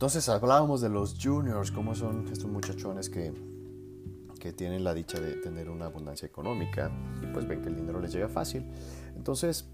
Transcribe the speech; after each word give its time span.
Entonces 0.00 0.30
hablábamos 0.30 0.80
de 0.80 0.88
los 0.88 1.18
juniors, 1.22 1.70
cómo 1.70 1.94
son 1.94 2.26
estos 2.32 2.50
muchachones 2.50 3.10
que, 3.10 3.34
que 4.38 4.50
tienen 4.54 4.82
la 4.82 4.94
dicha 4.94 5.20
de 5.20 5.34
tener 5.34 5.68
una 5.68 5.84
abundancia 5.84 6.24
económica 6.24 6.90
y 7.22 7.26
pues 7.26 7.46
ven 7.46 7.60
que 7.60 7.68
el 7.68 7.76
dinero 7.76 8.00
les 8.00 8.10
llega 8.10 8.30
fácil. 8.30 8.64
Entonces, 9.14 9.68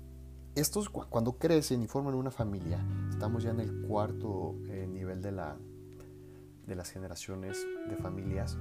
estos 0.56 0.88
cuando 0.88 1.38
crecen 1.38 1.80
y 1.80 1.86
forman 1.86 2.14
una 2.14 2.32
familia, 2.32 2.84
estamos 3.08 3.44
ya 3.44 3.50
en 3.50 3.60
el 3.60 3.82
cuarto 3.82 4.56
eh, 4.66 4.88
nivel 4.88 5.22
de, 5.22 5.30
la, 5.30 5.56
de 6.66 6.74
las 6.74 6.90
generaciones 6.90 7.64
de 7.88 7.94
familias, 7.94 8.58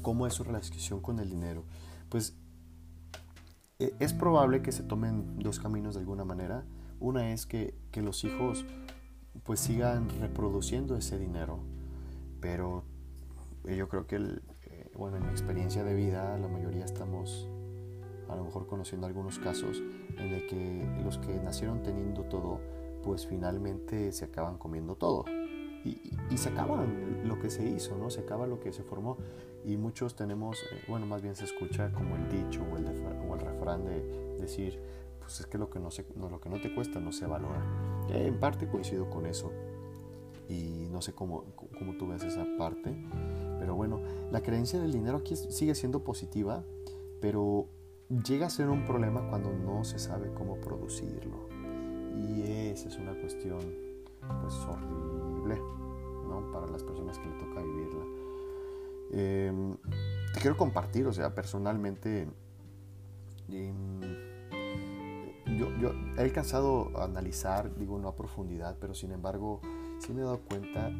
¿cómo 0.00 0.26
es 0.26 0.32
su 0.32 0.44
relación 0.44 1.02
con 1.02 1.18
el 1.18 1.28
dinero? 1.28 1.64
Pues 2.08 2.38
e, 3.78 3.94
es 3.98 4.14
probable 4.14 4.62
que 4.62 4.72
se 4.72 4.82
tomen 4.82 5.40
dos 5.40 5.60
caminos 5.60 5.92
de 5.92 6.00
alguna 6.00 6.24
manera. 6.24 6.64
Una 7.00 7.34
es 7.34 7.44
que, 7.44 7.74
que 7.92 8.00
los 8.00 8.24
hijos 8.24 8.64
pues 9.48 9.60
sigan 9.60 10.10
reproduciendo 10.20 10.94
ese 10.94 11.18
dinero, 11.18 11.60
pero 12.38 12.84
yo 13.64 13.88
creo 13.88 14.06
que, 14.06 14.16
el, 14.16 14.42
eh, 14.64 14.90
bueno, 14.94 15.16
en 15.16 15.22
mi 15.22 15.30
experiencia 15.30 15.82
de 15.84 15.94
vida, 15.94 16.36
la 16.36 16.48
mayoría 16.48 16.84
estamos 16.84 17.48
a 18.28 18.36
lo 18.36 18.44
mejor 18.44 18.66
conociendo 18.66 19.06
algunos 19.06 19.38
casos 19.38 19.82
en 20.18 20.34
el 20.34 20.46
que 20.46 20.86
los 21.02 21.16
que 21.16 21.34
nacieron 21.40 21.82
teniendo 21.82 22.24
todo, 22.24 22.60
pues 23.02 23.26
finalmente 23.26 24.12
se 24.12 24.26
acaban 24.26 24.58
comiendo 24.58 24.96
todo. 24.96 25.24
Y, 25.82 26.36
se 26.36 26.50
acaban 26.50 27.26
lo 27.26 27.38
que 27.38 27.48
se 27.48 27.66
hizo, 27.66 27.96
¿no? 27.96 28.10
Se 28.10 28.20
acaba 28.20 28.46
lo 28.46 28.60
que 28.60 28.70
se 28.70 28.82
formó. 28.82 29.16
Y 29.64 29.78
muchos 29.78 30.14
tenemos, 30.14 30.58
eh, 30.58 30.84
bueno, 30.88 31.06
más 31.06 31.22
bien 31.22 31.34
se 31.34 31.46
escucha 31.46 31.90
como 31.90 32.16
el 32.16 32.28
dicho 32.28 32.62
o 32.70 32.76
el, 32.76 33.40
refrán 33.40 33.86
de 33.86 34.36
decir, 34.38 34.78
pues 35.20 35.40
es 35.40 35.46
que 35.46 35.56
lo 35.56 35.70
que 35.70 35.80
no, 35.80 35.90
se, 35.90 36.04
lo 36.18 36.38
que 36.38 36.50
no 36.50 36.60
te 36.60 36.74
cuesta 36.74 37.00
no 37.00 37.12
se 37.12 37.26
valora. 37.26 37.97
En 38.10 38.38
parte 38.38 38.68
coincido 38.68 39.08
con 39.10 39.26
eso. 39.26 39.52
Y 40.48 40.88
no 40.90 41.02
sé 41.02 41.12
cómo, 41.12 41.44
cómo 41.54 41.96
tú 41.98 42.08
ves 42.08 42.22
esa 42.22 42.46
parte. 42.58 42.96
Pero 43.58 43.74
bueno, 43.74 44.00
la 44.30 44.40
creencia 44.40 44.80
del 44.80 44.92
dinero 44.92 45.18
aquí 45.18 45.36
sigue 45.36 45.74
siendo 45.74 46.04
positiva, 46.04 46.64
pero 47.20 47.66
llega 48.08 48.46
a 48.46 48.50
ser 48.50 48.68
un 48.70 48.84
problema 48.84 49.28
cuando 49.28 49.52
no 49.52 49.84
se 49.84 49.98
sabe 49.98 50.32
cómo 50.32 50.56
producirlo. 50.56 51.48
Y 52.16 52.42
esa 52.42 52.88
es 52.88 52.96
una 52.96 53.14
cuestión 53.20 53.60
pues 54.40 54.54
horrible, 54.54 55.56
¿no? 56.26 56.50
Para 56.52 56.66
las 56.66 56.82
personas 56.82 57.18
que 57.18 57.28
le 57.28 57.34
toca 57.34 57.62
vivirla. 57.62 58.04
Em, 59.10 59.76
te 60.32 60.40
quiero 60.40 60.56
compartir, 60.56 61.06
o 61.06 61.12
sea, 61.12 61.34
personalmente 61.34 62.28
em, 63.50 64.00
yo, 65.80 65.92
he 66.16 66.20
alcanzado 66.20 66.90
a 66.98 67.04
analizar, 67.04 67.74
digo 67.76 67.98
no 67.98 68.08
a 68.08 68.16
profundidad, 68.16 68.76
pero 68.80 68.94
sin 68.94 69.12
embargo 69.12 69.60
sí 69.98 70.12
me 70.12 70.20
he 70.20 70.24
dado 70.24 70.40
cuenta, 70.40 70.90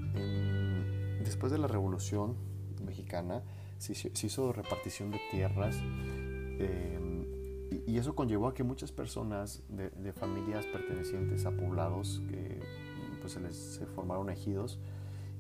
después 1.23 1.53
de 1.53 1.59
la 1.59 1.67
revolución 1.67 2.37
mexicana, 2.85 3.43
se, 3.79 3.93
hizo 4.27 4.53
repartición 4.53 5.11
de 5.11 5.21
tierras 5.31 5.77
Em, 6.59 7.25
y, 7.87 7.99
eso 7.99 8.15
conllevó 8.15 8.49
a 8.49 8.55
que 8.55 8.65
muchas 8.65 8.91
personas 8.91 9.63
de, 9.69 10.13
familias 10.13 10.67
pertenecientes 10.67 11.47
a 11.47 11.53
poblados 11.53 12.21
que 12.29 12.61
pues 13.21 13.33
se 13.35 13.41
les 13.41 13.81
formaron 13.95 14.31
ejidos 14.31 14.79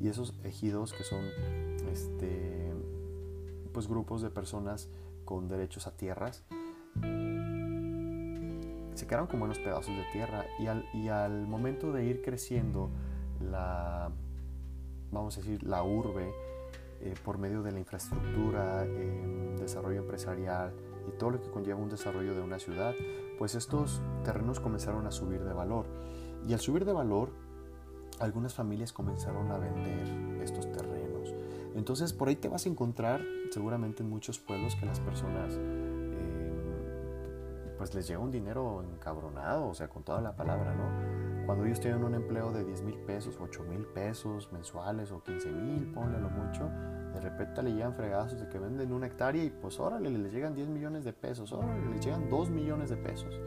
y 0.00 0.08
esos 0.08 0.34
ejidos 0.44 0.92
que 0.92 1.04
son 1.04 1.24
este 1.92 2.72
pues 3.72 3.88
grupos 3.88 4.22
de 4.22 4.30
personas 4.30 4.88
con 5.24 5.48
derechos 5.48 5.86
a 5.86 5.96
tierras 5.96 6.44
se 8.98 9.06
quedaron 9.06 9.28
con 9.28 9.38
buenos 9.38 9.60
pedazos 9.60 9.96
de 9.96 10.04
tierra 10.12 10.44
y 10.58 11.08
al, 11.08 11.46
momento 11.46 11.92
de 11.92 12.04
ir 12.04 12.20
creciendo 12.20 12.90
la 13.40 14.10
vamos 15.12 15.36
a 15.36 15.40
decir 15.40 15.62
la 15.62 15.84
urbe 15.84 16.28
eh, 17.00 17.14
por 17.24 17.38
medio 17.38 17.62
de 17.62 17.70
la 17.70 17.78
infraestructura 17.78 18.84
eh, 18.84 19.56
desarrollo 19.60 20.00
empresarial 20.00 20.72
y 21.06 21.16
todo 21.16 21.30
lo 21.30 21.40
que 21.40 21.48
conlleva 21.48 21.78
un 21.78 21.88
desarrollo 21.88 22.34
de 22.34 22.40
una 22.40 22.58
ciudad, 22.58 22.92
pues 23.38 23.54
estos 23.54 24.02
terrenos 24.24 24.58
comenzaron 24.58 25.06
a 25.06 25.12
subir 25.12 25.44
de 25.44 25.54
valor. 25.54 25.86
Y 26.46 26.52
al 26.52 26.60
subir 26.60 26.84
de 26.84 26.92
valor, 26.92 27.30
algunas 28.18 28.52
familias 28.52 28.92
comenzaron 28.92 29.50
a 29.52 29.58
vender 29.58 30.42
estos 30.42 30.70
terrenos. 30.72 31.32
Entonces 31.76 32.12
por 32.12 32.28
ahí 32.28 32.36
te 32.36 32.48
vas 32.48 32.66
a 32.66 32.68
encontrar 32.68 33.22
seguramente 33.50 34.02
en 34.02 34.10
muchos 34.10 34.40
pueblos 34.40 34.74
que 34.74 34.86
las 34.86 34.98
personas 34.98 35.56
pues 37.78 37.94
les 37.94 38.08
llega 38.08 38.18
un 38.18 38.32
dinero 38.32 38.82
encabronado, 38.82 39.68
o 39.68 39.74
sea, 39.74 39.88
con 39.88 40.02
toda 40.02 40.20
la 40.20 40.34
palabra, 40.34 40.74
¿no? 40.74 41.46
Cuando 41.46 41.64
ellos 41.64 41.80
tienen 41.80 42.02
un 42.02 42.14
empleo 42.14 42.52
de 42.52 42.64
10 42.64 42.82
mil 42.82 42.98
pesos, 42.98 43.38
8 43.40 43.62
mil 43.62 43.86
pesos 43.86 44.52
mensuales 44.52 45.12
o 45.12 45.22
15 45.22 45.50
mil, 45.52 45.86
ponle 45.92 46.20
lo 46.20 46.28
mucho, 46.28 46.68
de 47.14 47.20
repente 47.20 47.62
le 47.62 47.72
llegan 47.72 47.94
fregazos 47.94 48.38
de 48.40 48.48
que 48.48 48.58
venden 48.58 48.92
una 48.92 49.06
hectárea 49.06 49.42
y 49.42 49.50
pues 49.50 49.78
órale, 49.80 50.10
les 50.10 50.32
llegan 50.32 50.54
10 50.54 50.68
millones 50.68 51.04
de 51.04 51.12
pesos, 51.12 51.52
órale, 51.52 51.86
les 51.86 52.04
llegan 52.04 52.28
2 52.28 52.50
millones 52.50 52.90
de 52.90 52.96
pesos. 52.96 53.40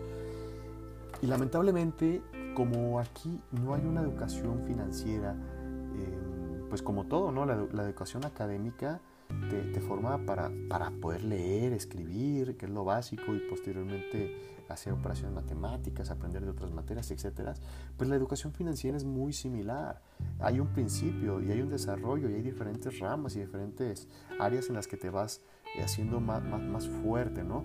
Y 1.21 1.27
lamentablemente, 1.27 2.23
como 2.55 2.99
aquí 2.99 3.39
no 3.51 3.75
hay 3.75 3.85
una 3.85 4.01
educación 4.01 4.63
financiera, 4.65 5.33
em, 5.33 6.67
pues 6.69 6.81
como 6.81 7.05
todo, 7.05 7.31
¿no? 7.31 7.45
La, 7.45 7.55
la 7.71 7.83
educación 7.83 8.25
académica 8.25 9.01
te, 9.49 9.61
te, 9.63 9.81
para, 10.25 10.51
para 10.69 10.91
poder 10.91 11.23
leer, 11.23 11.73
escribir, 11.73 12.57
que 12.57 12.65
es 12.65 12.71
lo 12.71 12.83
básico, 12.83 13.35
y 13.35 13.39
posteriormente 13.49 14.61
hacer 14.71 14.93
operaciones 14.93 15.35
matemáticas, 15.35 16.09
aprender 16.09 16.43
de 16.43 16.49
otras 16.49 16.71
materias, 16.71 17.11
etcétera, 17.11 17.53
pues 17.97 18.09
la 18.09 18.15
educación 18.15 18.53
financiera 18.53 18.97
es 18.97 19.03
muy 19.03 19.33
similar. 19.33 20.01
Hay 20.39 20.59
un 20.59 20.67
principio 20.67 21.41
y 21.41 21.51
hay 21.51 21.61
un 21.61 21.69
desarrollo 21.69 22.29
y 22.29 22.35
hay 22.35 22.41
diferentes 22.41 22.99
ramas 22.99 23.35
y 23.35 23.39
diferentes 23.39 24.07
áreas 24.39 24.69
en 24.69 24.75
las 24.75 24.87
que 24.87 24.97
te 24.97 25.09
vas 25.09 25.41
eh, 25.75 25.83
haciendo 25.83 26.19
más, 26.19 26.41
más, 26.43 26.87
fuerte, 26.87 27.43
¿no? 27.43 27.63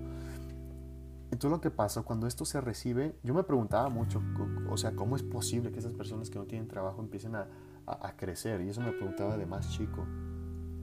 Entonces 1.31 1.51
lo 1.51 1.61
que 1.61 1.71
pasa 1.71 2.03
cuando 2.03 2.27
esto 2.27 2.45
se 2.45 2.61
recibe, 2.61 3.17
yo 3.23 3.35
me 3.35 3.43
preguntaba 3.43 3.89
mucho, 3.89 4.23
o 4.71 4.77
sea, 4.77 4.95
¿cómo 4.95 5.17
es 5.17 5.23
posible 5.23 5.73
que 5.73 5.81
esas 5.81 5.93
personas 5.93 6.31
que 6.31 6.39
no 6.39 6.47
tienen 6.47 6.69
trabajo 6.69 7.03
empiecen 7.03 7.35
a, 7.35 7.49
a, 7.87 8.09
a 8.09 8.17
crecer? 8.17 8.61
Y 8.63 8.69
eso 8.69 8.81
me 8.81 8.93
preguntaba 8.93 9.37
de 9.37 9.45
más 9.45 9.71
chico. 9.71 10.07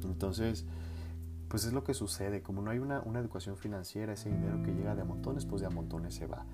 Entonces, 0.09 0.65
pues 1.53 1.65
es 1.65 1.73
lo 1.73 1.83
que 1.83 1.93
sucede, 1.93 2.41
como 2.41 2.63
no 2.63 2.71
hay 2.71 2.79
una, 2.79 3.03
educación 3.19 3.57
financiera, 3.57 4.13
ese 4.13 4.27
dinero 4.27 4.63
que 4.63 4.73
llega 4.73 4.95
de 4.95 5.03
a 5.03 5.05
montones, 5.05 5.45
pues 5.45 5.61
de 5.61 5.67
a 5.67 5.69
montones 5.69 6.15
se 6.15 6.25
va. 6.25 6.47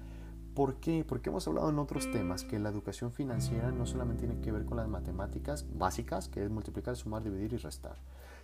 ¿Por 0.54 0.82
qué? 0.82 1.06
Porque 1.08 1.30
hemos 1.30 1.48
hablado 1.48 1.70
en 1.70 1.80
otros 1.80 2.12
temas 2.12 2.44
que 2.44 2.60
la 2.60 2.68
educación 2.68 3.14
financiera 3.14 3.72
no 3.72 3.86
solamente 3.86 4.26
tiene 4.26 4.42
que 4.42 4.52
ver 4.52 4.66
con 4.66 4.76
las 4.76 4.90
matemáticas 4.90 5.66
básicas, 5.74 6.28
que 6.28 6.44
es 6.44 6.50
multiplicar, 6.50 6.98
sumar, 6.98 7.24
dividir 7.24 7.54
y 7.54 7.56
restar. 7.56 7.96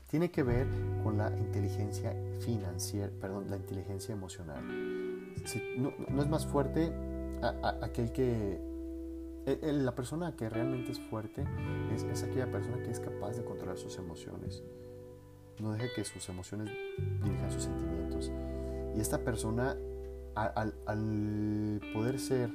Tiene 0.08 0.32
que 0.32 0.44
ver 0.44 0.66
con 1.04 1.18
la 1.18 1.30
inteligencia 1.38 2.16
financiera, 2.40 3.12
perdón, 3.20 3.50
la 3.50 3.58
inteligencia 3.58 4.14
emocional. 4.14 4.64
no, 5.78 6.22
es 6.22 6.30
más 6.30 6.46
fuerte 6.46 6.90
aquel 7.82 8.14
que... 8.14 8.62
E, 9.46 9.60
e, 9.62 9.74
la 9.74 9.94
persona 9.94 10.38
que 10.38 10.48
realmente 10.48 10.94
es 10.94 11.02
fuerte 11.02 11.44
es, 11.94 12.04
es 12.04 12.24
aquella 12.24 12.50
persona 12.50 12.82
que 12.82 12.92
es 12.92 13.02
capaz 13.02 13.36
de 13.36 13.44
controlar 13.44 13.78
sus 13.78 13.98
emociones 13.98 14.64
no 15.60 15.74
deje 15.74 15.88
que 15.96 16.04
sus 16.04 16.28
emociones 16.30 16.70
dirijan 17.24 17.52
sus 17.52 17.64
sentimientos. 17.64 18.32
Y 18.96 19.00
esta 19.00 19.20
persona, 19.20 19.78
al, 20.36 21.82
poder 21.94 22.20
ser 22.20 22.50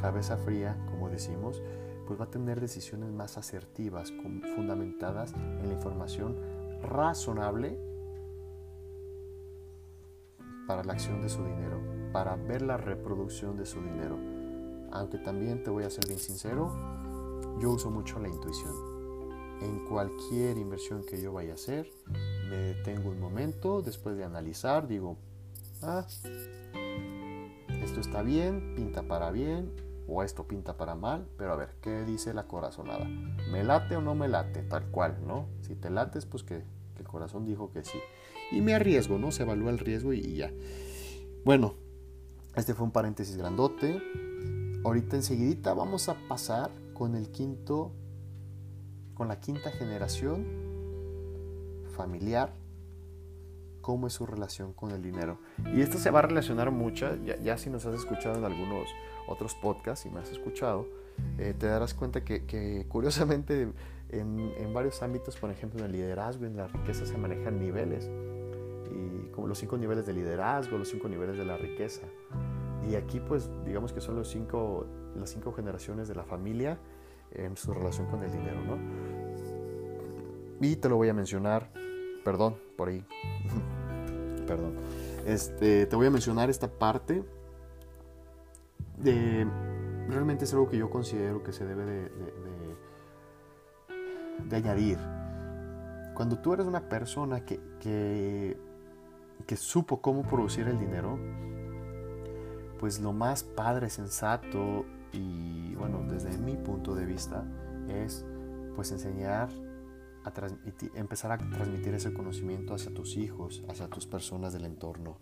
cabeza 0.00 0.36
fría, 0.36 0.76
como 0.90 1.08
decimos, 1.08 1.62
pues 2.06 2.20
va 2.20 2.24
a 2.24 2.30
tener 2.30 2.60
decisiones 2.60 3.12
más 3.12 3.38
asertivas, 3.38 4.12
fundamentadas 4.56 5.32
en 5.34 5.68
la 5.68 5.74
información 5.74 6.36
razonable 6.82 7.78
para 10.66 10.82
la 10.84 10.92
acción 10.92 11.20
de 11.20 11.28
su 11.28 11.44
dinero, 11.44 11.80
para 12.12 12.36
ver 12.36 12.62
la 12.62 12.76
reproducción 12.76 13.56
de 13.56 13.66
su 13.66 13.80
dinero. 13.80 14.18
Aunque 14.92 15.18
también 15.18 15.62
te 15.62 15.70
voy 15.70 15.84
a 15.84 15.90
ser 15.90 16.06
bien 16.06 16.18
sincero, 16.18 16.72
yo 17.60 17.70
uso 17.70 17.90
mucho 17.90 18.18
la 18.18 18.28
intuición 18.28 19.00
en 19.60 19.84
cualquier 19.84 20.56
inversión 20.58 21.04
que 21.04 21.20
yo 21.20 21.32
vaya 21.32 21.52
a 21.52 21.54
hacer, 21.54 21.90
me 22.50 22.56
detengo 22.56 23.10
un 23.10 23.20
momento, 23.20 23.80
después 23.80 24.16
de 24.16 24.24
analizar, 24.24 24.88
digo, 24.88 25.16
ah, 25.82 26.04
esto 27.82 28.00
está 28.00 28.22
bien, 28.22 28.74
pinta 28.74 29.04
para 29.04 29.30
bien, 29.30 29.70
o 30.08 30.24
esto 30.24 30.48
pinta 30.48 30.76
para 30.76 30.96
mal, 30.96 31.28
pero 31.38 31.52
a 31.52 31.56
ver, 31.56 31.76
¿qué 31.80 32.02
dice 32.04 32.34
la 32.34 32.48
corazonada? 32.48 33.04
¿Me 33.52 33.62
late 33.62 33.94
o 33.94 34.00
no 34.00 34.16
me 34.16 34.26
late? 34.26 34.62
Tal 34.62 34.86
cual, 34.90 35.18
¿no? 35.24 35.46
Si 35.60 35.76
te 35.76 35.90
lates, 35.90 36.26
pues 36.26 36.42
que, 36.42 36.64
el 36.98 37.06
corazón 37.06 37.46
dijo 37.46 37.70
que 37.70 37.84
sí. 37.84 37.98
Y 38.50 38.60
me 38.60 38.74
arriesgo, 38.74 39.16
¿no? 39.16 39.30
Se 39.30 39.44
evalúa 39.44 39.70
el 39.70 39.78
riesgo 39.78 40.12
y 40.12 40.34
ya. 40.34 40.52
Bueno, 41.44 41.74
este 42.56 42.74
fue 42.74 42.84
un 42.84 42.90
paréntesis 42.90 43.36
grandote. 43.36 44.02
Ahorita 44.84 45.16
enseguidita 45.16 45.72
vamos 45.72 46.08
a 46.08 46.16
pasar 46.28 46.70
con 46.92 47.14
el 47.14 47.30
quinto 47.30 47.92
con 49.14 49.28
la 49.28 49.38
quinta 49.38 49.70
generación 49.70 50.59
familiar, 52.00 52.54
cómo 53.82 54.06
es 54.06 54.14
su 54.14 54.24
relación 54.24 54.72
con 54.72 54.90
el 54.90 55.02
dinero. 55.02 55.38
Y 55.74 55.82
esto 55.82 55.98
se 55.98 56.10
va 56.10 56.20
a 56.20 56.22
relacionar 56.22 56.70
mucho, 56.70 57.14
ya, 57.24 57.58
si 57.58 57.68
nos 57.68 57.84
has 57.84 57.94
escuchado 57.94 58.38
en 58.38 58.44
algunos 58.44 58.88
otros 59.28 59.54
podcasts 59.54 60.06
y 60.06 60.10
me 60.10 60.20
has 60.20 60.30
escuchado, 60.30 60.86
eh, 61.38 61.54
te 61.58 61.66
darás 61.66 61.92
cuenta 61.92 62.24
que, 62.24 62.86
curiosamente 62.88 63.68
en, 64.08 64.52
en, 64.56 64.72
varios 64.72 65.02
ámbitos, 65.02 65.36
por 65.36 65.50
ejemplo, 65.50 65.80
en 65.80 65.86
el 65.86 65.92
liderazgo, 65.92 66.46
en 66.46 66.56
la 66.56 66.68
riqueza 66.68 67.04
se 67.04 67.18
manejan 67.18 67.60
niveles, 67.60 68.08
y 68.90 69.30
como 69.32 69.46
los 69.46 69.58
cinco 69.58 69.76
niveles 69.76 70.06
de 70.06 70.14
liderazgo, 70.14 70.78
los 70.78 70.88
cinco 70.88 71.08
niveles 71.08 71.36
de 71.36 71.44
la 71.44 71.58
riqueza. 71.58 72.06
Y 72.90 72.94
aquí, 72.94 73.20
pues, 73.20 73.50
digamos 73.66 73.92
que 73.92 74.00
son 74.00 74.16
los 74.16 74.28
cinco, 74.28 74.86
las 75.14 75.30
cinco 75.30 75.52
generaciones 75.52 76.08
de 76.08 76.14
la 76.14 76.24
familia 76.24 76.78
en 77.32 77.56
su 77.56 77.74
relación 77.74 78.06
con 78.06 78.22
el 78.24 78.32
dinero, 78.32 78.58
¿no? 78.64 78.78
Y 80.60 80.76
te 80.76 80.88
lo 80.88 80.96
voy 80.96 81.08
a 81.08 81.14
mencionar, 81.14 81.70
perdón, 82.24 82.56
por 82.76 82.88
ahí, 82.88 83.04
perdón. 84.46 84.74
Este, 85.26 85.86
te 85.86 85.96
voy 85.96 86.06
a 86.06 86.10
mencionar 86.10 86.50
esta 86.50 86.68
parte 86.68 87.22
de 88.98 89.46
realmente 90.08 90.44
es 90.44 90.52
algo 90.52 90.68
que 90.68 90.76
yo 90.76 90.90
considero 90.90 91.42
que 91.42 91.52
se 91.52 91.64
debe 91.64 91.84
de, 91.84 92.10
añadir. 94.56 94.98
Cuando 96.14 96.38
tú 96.38 96.52
eres 96.52 96.66
una 96.66 96.88
persona 96.88 97.44
que, 97.44 97.60
que, 97.78 98.58
que, 99.46 99.56
supo 99.56 100.02
cómo 100.02 100.22
producir 100.22 100.66
el 100.66 100.78
dinero, 100.78 101.18
pues 102.78 103.00
lo 103.00 103.12
más 103.12 103.42
padre, 103.42 103.88
sensato 103.90 104.84
y 105.12 105.74
bueno, 105.76 106.02
desde 106.08 106.36
mi 106.38 106.56
punto 106.56 106.94
de 106.94 107.06
vista 107.06 107.44
es 107.88 108.24
pues 108.74 108.90
enseñar 108.92 109.48
a 110.24 110.30
transmitir, 110.32 110.90
empezar 110.94 111.32
a 111.32 111.38
transmitir 111.38 111.94
ese 111.94 112.12
conocimiento 112.12 112.74
hacia 112.74 112.92
tus 112.92 113.16
hijos, 113.16 113.62
hacia 113.68 113.88
tus 113.88 114.06
personas 114.06 114.52
del 114.52 114.64
entorno. 114.64 115.18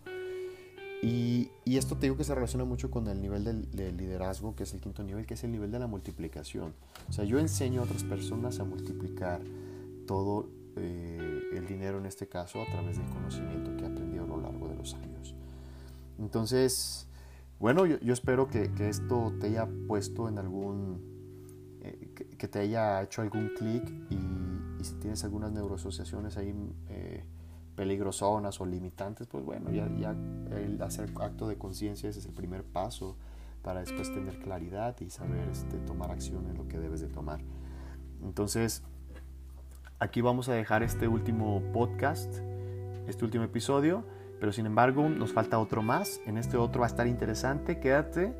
Y, 1.01 1.49
esto 1.65 1.95
te 1.95 2.07
digo 2.07 2.17
que 2.17 2.25
se 2.25 2.35
relaciona 2.35 2.65
mucho 2.65 2.91
con 2.91 3.07
el 3.07 3.21
nivel 3.21 3.43
del, 3.45 3.97
liderazgo, 3.97 4.55
que 4.55 4.63
es 4.63 4.73
el 4.73 4.81
quinto 4.81 5.01
nivel, 5.03 5.25
que 5.25 5.35
es 5.35 5.43
el 5.43 5.51
nivel 5.51 5.71
de 5.71 5.79
la 5.79 5.87
multiplicación. 5.87 6.73
O 7.07 7.13
sea, 7.13 7.23
yo 7.23 7.39
enseño 7.39 7.81
a 7.81 7.83
otras 7.85 8.03
personas 8.03 8.59
a 8.59 8.65
multiplicar 8.65 9.41
todo 10.05 10.49
eh, 10.75 11.41
el 11.53 11.65
dinero 11.67 11.99
en 11.99 12.05
este 12.05 12.27
caso 12.27 12.61
a 12.61 12.65
través 12.65 12.97
del 12.97 13.07
conocimiento 13.09 13.75
que 13.77 13.83
he 13.83 13.87
aprendido 13.87 14.25
a 14.25 14.27
lo 14.27 14.41
largo 14.41 14.67
de 14.67 14.75
los 14.75 14.93
años. 14.95 15.35
Entonces, 16.17 17.07
bueno, 17.59 17.85
yo, 17.85 18.13
espero 18.13 18.49
que, 18.49 18.69
esto 18.79 19.33
te 19.39 19.47
haya 19.47 19.67
puesto 19.87 20.27
en 20.27 20.37
algún, 20.37 21.79
eh, 21.81 22.13
que, 22.37 22.47
te 22.47 22.59
haya 22.59 23.01
hecho 23.03 23.21
algún 23.21 23.51
clic 23.57 23.83
y, 24.79 24.83
si 24.83 24.95
tienes 24.95 25.23
algunas 25.23 25.51
neuroasociaciones 25.51 26.37
ahí... 26.37 26.53
Eh, 26.89 27.23
o 28.59 28.65
limitantes, 28.65 29.27
pues 29.27 29.45
bueno, 29.45 29.71
ya, 29.71 29.85
el 30.51 30.81
hacer 30.81 31.11
acto 31.21 31.47
de 31.47 31.57
conciencia 31.57 32.09
es 32.09 32.25
el 32.25 32.33
primer 32.33 32.63
paso 32.63 33.15
para 33.61 33.79
después 33.79 34.13
tener 34.13 34.39
claridad 34.39 34.95
y 34.99 35.09
saber 35.09 35.47
este, 35.49 35.77
tomar 35.79 36.11
acción 36.11 36.47
en 36.49 36.57
lo 36.57 36.67
que 36.67 36.77
debes 36.77 37.01
de 37.01 37.07
tomar. 37.07 37.39
Entonces, 38.21 38.83
aquí 39.99 40.21
vamos 40.21 40.49
a 40.49 40.53
dejar 40.53 40.83
este 40.83 41.07
último 41.07 41.61
podcast, 41.73 42.33
este 43.07 43.23
último 43.23 43.45
episodio, 43.45 44.03
pero 44.39 44.51
sin 44.51 44.65
embargo 44.65 45.07
nos 45.07 45.31
falta 45.31 45.59
otro 45.59 45.81
más. 45.81 46.19
En 46.25 46.37
este 46.37 46.57
otro 46.57 46.81
va 46.81 46.87
a 46.87 46.89
estar 46.89 47.07
interesante, 47.07 47.79
quédate 47.79 48.33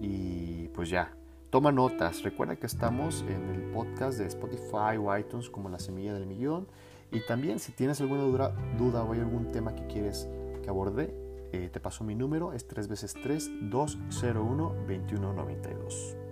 y 0.00 0.68
pues 0.68 0.88
ya. 0.88 1.17
Toma 1.50 1.72
notas, 1.72 2.22
recuerda 2.24 2.56
que 2.56 2.66
estamos 2.66 3.22
en 3.22 3.48
el 3.48 3.62
podcast 3.72 4.18
de 4.18 4.26
Spotify 4.26 4.98
o 5.00 5.16
iTunes 5.16 5.48
como 5.48 5.70
La 5.70 5.78
Semilla 5.78 6.12
del 6.12 6.26
Millón. 6.26 6.68
Y 7.10 7.24
también 7.26 7.58
si 7.58 7.72
tienes 7.72 8.02
alguna 8.02 8.20
duda, 8.20 8.54
duda 8.76 9.02
o 9.02 9.14
hay 9.14 9.20
algún 9.20 9.50
tema 9.50 9.74
que 9.74 9.86
quieres 9.86 10.28
que 10.62 10.68
aborde, 10.68 11.14
eh, 11.52 11.70
te 11.72 11.80
paso 11.80 12.04
mi 12.04 12.14
número, 12.14 12.52
es 12.52 12.68
3 12.68 12.88
veces 12.88 13.14
3 13.14 13.70
201 13.70 14.74
2192. 14.86 16.27